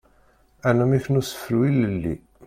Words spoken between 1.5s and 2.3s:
ilelli.